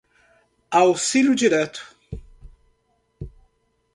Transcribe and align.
auxílio 0.71 1.35
direto 1.35 1.85